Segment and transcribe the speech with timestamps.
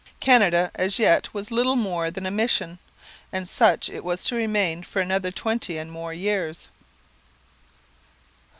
[0.19, 2.79] Canada as yet was little more than a mission;
[3.31, 6.69] and such it was to remain for another twenty and more years.